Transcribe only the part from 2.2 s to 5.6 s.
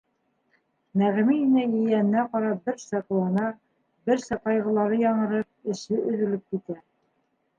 ҡарап берсә ҡыуана, берсә ҡайғылары яңырып,